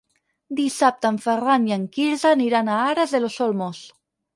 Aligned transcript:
Dissabte 0.59 1.11
en 1.11 1.21
Ferran 1.27 1.69
i 1.73 1.77
en 1.77 1.85
Quirze 1.99 2.33
aniran 2.41 2.77
a 2.77 2.83
Aras 2.91 3.19
de 3.19 3.25
los 3.27 3.41
Olmos. 3.51 3.89